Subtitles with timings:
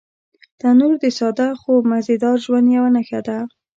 [0.59, 3.37] تنور د ساده خو مزيدار ژوند یوه نښه ده